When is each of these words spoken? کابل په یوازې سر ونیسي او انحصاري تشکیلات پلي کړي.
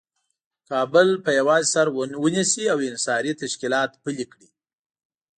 کابل 0.69 1.07
په 1.23 1.31
یوازې 1.39 1.67
سر 1.73 1.87
ونیسي 2.23 2.65
او 2.73 2.77
انحصاري 2.87 3.31
تشکیلات 3.41 3.91
پلي 4.03 4.25
کړي. 4.31 4.49